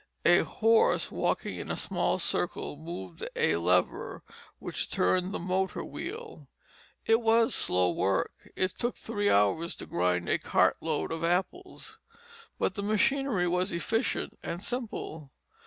[0.25, 4.23] A horse walking in a small circle moved a lever
[4.57, 6.47] which turned the motor wheel.
[7.05, 11.99] It was slow work; it took three hours to grind a cart load of apples;
[12.57, 15.29] but the machinery was efficient and simple.